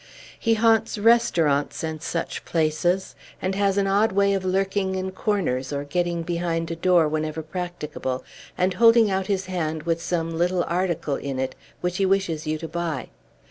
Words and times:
He 0.39 0.55
haunts 0.55 0.97
restaurants 0.97 1.83
and 1.83 2.01
such 2.01 2.43
places, 2.43 3.13
and 3.39 3.53
has 3.53 3.77
an 3.77 3.85
odd 3.85 4.11
way 4.11 4.33
of 4.33 4.43
lurking 4.43 4.95
in 4.95 5.11
corners 5.11 5.71
or 5.71 5.83
getting 5.83 6.23
behind 6.23 6.71
a 6.71 6.75
door 6.75 7.07
whenever 7.07 7.43
practicable, 7.43 8.23
and 8.57 8.73
holding 8.73 9.11
out 9.11 9.27
his 9.27 9.45
hand 9.45 9.83
with 9.83 10.01
some 10.01 10.35
little 10.35 10.63
article 10.63 11.17
in 11.17 11.37
it 11.37 11.53
which 11.81 11.97
he 11.97 12.05
wishes 12.07 12.47
you 12.47 12.57
to 12.57 12.67
buy. 12.67 13.09